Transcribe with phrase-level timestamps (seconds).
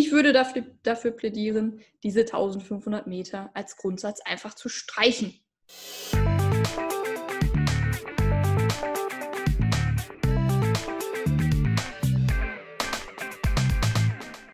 [0.00, 5.34] Ich würde dafür, dafür plädieren, diese 1500 Meter als Grundsatz einfach zu streichen.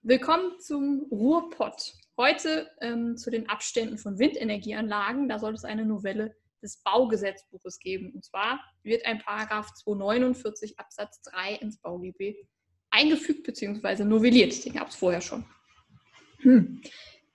[0.00, 1.92] Willkommen zum Ruhrpott.
[2.16, 5.28] Heute ähm, zu den Abständen von Windenergieanlagen.
[5.28, 8.10] Da soll es eine Novelle des Baugesetzbuches geben.
[8.14, 12.36] Und zwar wird ein Paragraph 249 Absatz 3 ins BauGB
[12.96, 14.04] eingefügt bzw.
[14.04, 14.64] novelliert.
[14.64, 15.44] Den gab es vorher schon.
[16.38, 16.80] Hm.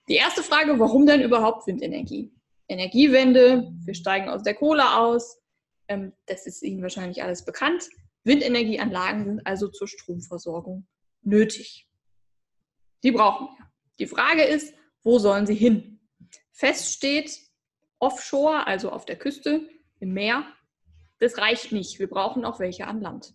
[0.08, 2.32] Die erste Frage, warum denn überhaupt Windenergie?
[2.68, 5.38] Energiewende, wir steigen aus der Kohle aus.
[5.88, 7.88] Ähm, das ist Ihnen wahrscheinlich alles bekannt.
[8.24, 10.86] Windenergieanlagen sind also zur Stromversorgung
[11.22, 11.88] nötig.
[13.02, 13.66] Die brauchen wir.
[13.98, 16.00] Die Frage ist, wo sollen sie hin?
[16.52, 17.38] Fest steht,
[17.98, 19.68] offshore, also auf der Küste,
[20.00, 20.44] im Meer,
[21.18, 21.98] das reicht nicht.
[21.98, 23.34] Wir brauchen auch welche an Land.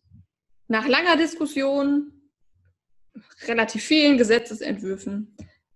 [0.68, 2.17] Nach langer Diskussion,
[3.48, 5.36] relativ vielen Gesetzesentwürfen,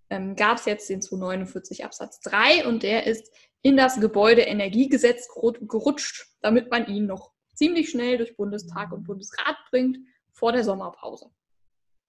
[0.10, 6.28] ähm, gab es jetzt den 249 Absatz 3 und der ist in das Gebäudeenergiegesetz gerutscht,
[6.42, 10.00] damit man ihn noch ziemlich schnell durch Bundestag und Bundesrat bringt
[10.32, 11.30] vor der Sommerpause.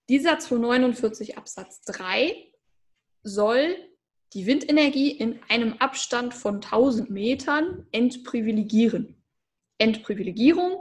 [0.08, 2.52] Dieser 249 Absatz 3
[3.22, 3.76] soll
[4.32, 9.22] die Windenergie in einem Abstand von 1000 Metern entprivilegieren.
[9.78, 10.80] Entprivilegierung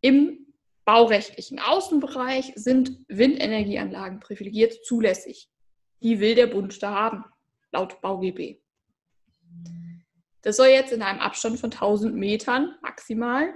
[0.00, 0.43] im
[0.84, 5.50] baurechtlichen Außenbereich sind Windenergieanlagen privilegiert zulässig.
[6.02, 7.24] Die will der Bund da haben,
[7.72, 8.58] laut BauGB.
[10.42, 13.54] Das soll jetzt in einem Abstand von 1000 Metern maximal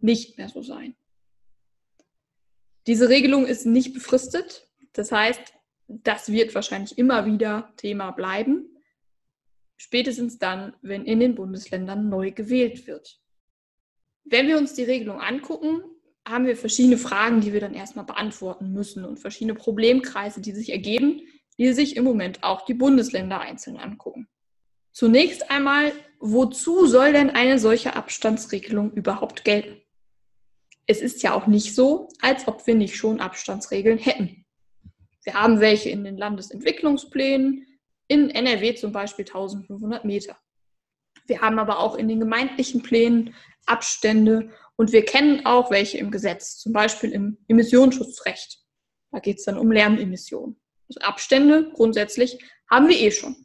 [0.00, 0.94] nicht mehr so sein.
[2.86, 4.68] Diese Regelung ist nicht befristet.
[4.92, 5.54] Das heißt,
[5.88, 8.68] das wird wahrscheinlich immer wieder Thema bleiben.
[9.78, 13.20] Spätestens dann, wenn in den Bundesländern neu gewählt wird.
[14.24, 15.82] Wenn wir uns die Regelung angucken,
[16.26, 20.70] haben wir verschiedene Fragen, die wir dann erstmal beantworten müssen und verschiedene Problemkreise, die sich
[20.70, 21.22] ergeben,
[21.58, 24.28] die sich im Moment auch die Bundesländer einzeln angucken.
[24.92, 29.80] Zunächst einmal, wozu soll denn eine solche Abstandsregelung überhaupt gelten?
[30.86, 34.44] es ist ja auch nicht so, als ob wir nicht schon Abstandsregeln hätten.
[35.24, 37.66] Wir haben welche in den Landesentwicklungsplänen,
[38.08, 40.36] in NRW zum Beispiel 1500 Meter.
[41.26, 43.34] Wir haben aber auch in den gemeindlichen Plänen
[43.66, 48.60] Abstände und wir kennen auch welche im Gesetz, zum Beispiel im Emissionsschutzrecht.
[49.10, 50.60] Da geht es dann um Lärmemissionen.
[50.88, 52.38] Also Abstände grundsätzlich
[52.70, 53.36] haben wir eh schon.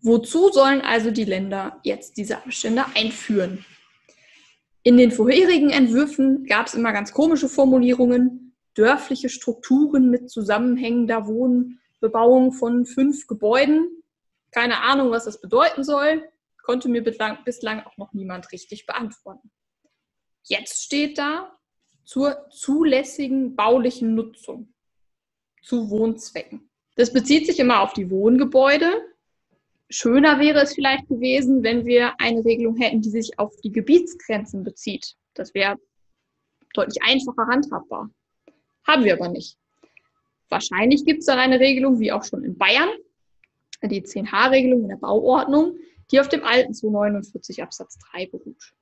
[0.00, 3.64] Wozu sollen also die Länder jetzt diese Abstände einführen?
[4.82, 12.52] In den vorherigen Entwürfen gab es immer ganz komische Formulierungen, dörfliche Strukturen mit zusammenhängender Wohnbebauung
[12.52, 13.88] von fünf Gebäuden.
[14.52, 16.22] Keine Ahnung, was das bedeuten soll,
[16.62, 19.50] konnte mir bislang auch noch niemand richtig beantworten.
[20.46, 21.56] Jetzt steht da
[22.04, 24.72] zur zulässigen baulichen Nutzung
[25.62, 26.70] zu Wohnzwecken.
[26.94, 28.90] Das bezieht sich immer auf die Wohngebäude,
[29.88, 34.64] Schöner wäre es vielleicht gewesen, wenn wir eine Regelung hätten, die sich auf die Gebietsgrenzen
[34.64, 35.14] bezieht.
[35.34, 35.76] Das wäre
[36.74, 38.10] deutlich einfacher handhabbar.
[38.84, 39.56] Haben wir aber nicht.
[40.48, 42.88] Wahrscheinlich gibt es dann eine Regelung, wie auch schon in Bayern,
[43.82, 45.76] die 10H-Regelung in der Bauordnung,
[46.10, 48.74] die auf dem alten 249 Absatz 3 beruht.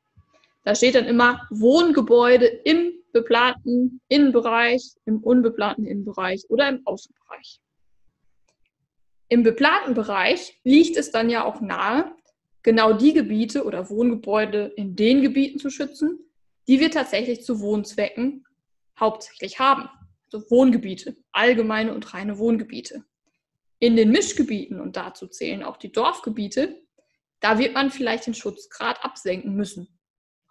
[0.65, 7.61] Da steht dann immer Wohngebäude im beplanten Innenbereich, im unbeplanten Innenbereich oder im Außenbereich.
[9.29, 12.15] Im beplanten Bereich liegt es dann ja auch nahe,
[12.63, 16.19] genau die Gebiete oder Wohngebäude in den Gebieten zu schützen,
[16.67, 18.45] die wir tatsächlich zu Wohnzwecken
[18.99, 19.89] hauptsächlich haben.
[20.25, 23.05] Also Wohngebiete, allgemeine und reine Wohngebiete.
[23.81, 26.81] In den Mischgebieten, und dazu zählen auch die Dorfgebiete,
[27.41, 29.89] da wird man vielleicht den Schutzgrad absenken müssen.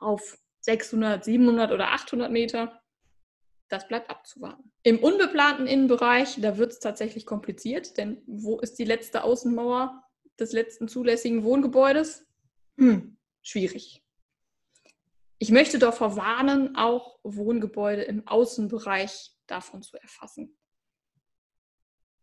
[0.03, 2.81] Auf 600, 700 oder 800 Meter.
[3.69, 4.71] Das bleibt abzuwarten.
[4.83, 10.03] Im unbeplanten Innenbereich, da wird es tatsächlich kompliziert, denn wo ist die letzte Außenmauer
[10.39, 12.25] des letzten zulässigen Wohngebäudes?
[12.77, 14.03] Hm, schwierig.
[15.39, 20.57] Ich möchte davor warnen, auch Wohngebäude im Außenbereich davon zu erfassen.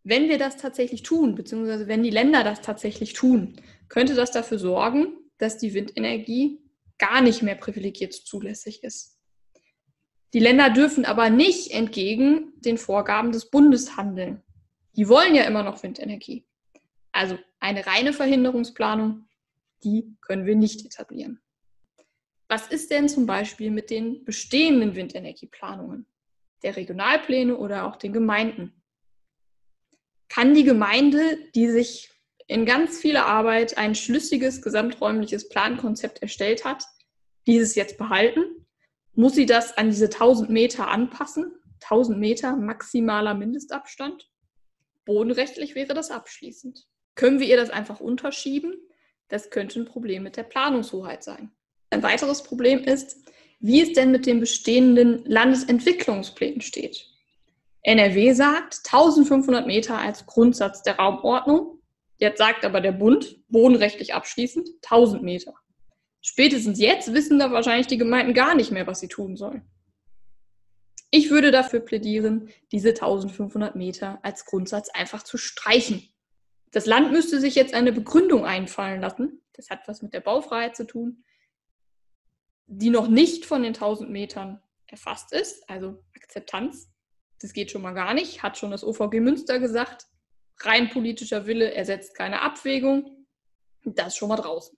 [0.02, 4.58] Wenn wir das tatsächlich tun, beziehungsweise wenn die Länder das tatsächlich tun, könnte das dafür
[4.58, 6.62] sorgen, dass die Windenergie
[7.00, 9.18] gar nicht mehr privilegiert zulässig ist.
[10.32, 14.44] Die Länder dürfen aber nicht entgegen den Vorgaben des Bundes handeln.
[14.94, 16.46] Die wollen ja immer noch Windenergie.
[17.10, 19.28] Also eine reine Verhinderungsplanung,
[19.82, 21.40] die können wir nicht etablieren.
[22.48, 26.06] Was ist denn zum Beispiel mit den bestehenden Windenergieplanungen,
[26.62, 28.82] der Regionalpläne oder auch den Gemeinden?
[30.28, 32.10] Kann die Gemeinde, die sich
[32.50, 36.84] in ganz vieler Arbeit ein schlüssiges gesamträumliches Plankonzept erstellt hat,
[37.46, 38.44] dieses jetzt behalten
[39.14, 41.52] muss sie das an diese 1000 Meter anpassen?
[41.82, 44.28] 1000 Meter maximaler Mindestabstand?
[45.04, 46.86] Bodenrechtlich wäre das abschließend.
[47.16, 48.74] Können wir ihr das einfach unterschieben?
[49.28, 51.50] Das könnte ein Problem mit der Planungshoheit sein.
[51.90, 53.18] Ein weiteres Problem ist,
[53.58, 57.06] wie es denn mit den bestehenden Landesentwicklungsplänen steht.
[57.82, 61.79] NRW sagt 1500 Meter als Grundsatz der Raumordnung.
[62.20, 65.54] Jetzt sagt aber der Bund, bodenrechtlich abschließend, 1000 Meter.
[66.20, 69.66] Spätestens jetzt wissen da wahrscheinlich die Gemeinden gar nicht mehr, was sie tun sollen.
[71.10, 76.08] Ich würde dafür plädieren, diese 1500 Meter als Grundsatz einfach zu streichen.
[76.72, 79.40] Das Land müsste sich jetzt eine Begründung einfallen lassen.
[79.54, 81.24] Das hat was mit der Baufreiheit zu tun,
[82.66, 86.92] die noch nicht von den 1000 Metern erfasst ist, also Akzeptanz.
[87.40, 90.06] Das geht schon mal gar nicht, hat schon das OVG Münster gesagt.
[90.60, 93.26] Rein politischer Wille ersetzt keine Abwägung.
[93.84, 94.76] Das ist schon mal draußen.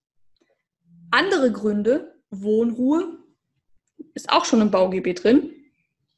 [1.11, 3.19] Andere Gründe, Wohnruhe,
[4.15, 5.53] ist auch schon im Baugebiet drin.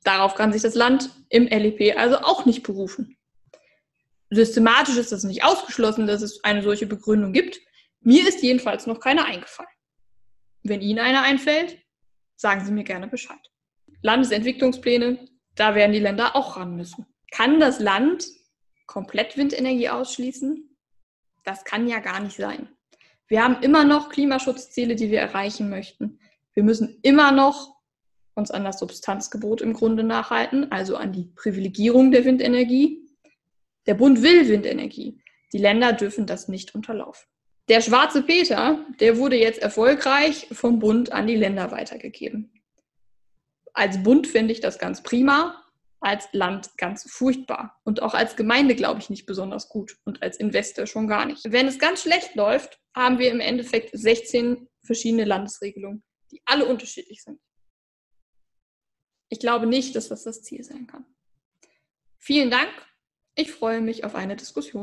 [0.05, 3.16] Darauf kann sich das Land im LEP also auch nicht berufen.
[4.31, 7.60] Systematisch ist das nicht ausgeschlossen, dass es eine solche Begründung gibt.
[8.00, 9.69] Mir ist jedenfalls noch keine eingefallen.
[10.62, 11.78] Wenn Ihnen eine einfällt,
[12.37, 13.38] sagen Sie mir gerne Bescheid.
[14.02, 17.06] Landesentwicklungspläne, da werden die Länder auch ran müssen.
[17.31, 18.26] Kann das Land
[18.86, 20.76] komplett Windenergie ausschließen?
[21.44, 22.69] Das kann ja gar nicht sein.
[23.26, 26.19] Wir haben immer noch Klimaschutzziele, die wir erreichen möchten.
[26.52, 27.75] Wir müssen immer noch
[28.34, 33.06] uns an das Substanzgebot im Grunde nachhalten, also an die Privilegierung der Windenergie.
[33.86, 35.20] Der Bund will Windenergie.
[35.52, 37.26] Die Länder dürfen das nicht unterlaufen.
[37.69, 42.52] Der schwarze Peter, der wurde jetzt erfolgreich vom Bund an die Länder weitergegeben.
[43.72, 45.63] Als Bund finde ich das ganz prima,
[46.05, 50.37] als Land ganz furchtbar und auch als Gemeinde glaube ich nicht besonders gut und als
[50.37, 51.51] Investor schon gar nicht.
[51.51, 57.23] Wenn es ganz schlecht läuft, haben wir im Endeffekt 16 verschiedene Landesregelungen, die alle unterschiedlich
[57.23, 57.41] sind.
[59.31, 61.06] Ich glaube nicht, dass das das Ziel sein kann.
[62.19, 62.71] Vielen Dank.
[63.35, 64.83] Ich freue mich auf eine Diskussion.